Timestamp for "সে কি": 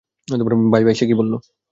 0.99-1.13